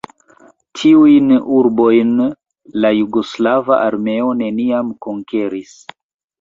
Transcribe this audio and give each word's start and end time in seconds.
Tiujn 0.79 1.27
urbojn 1.57 2.15
la 2.85 2.93
jugoslava 3.01 3.79
armeo 3.85 4.35
neniam 4.43 4.93
konkeris. 5.09 5.81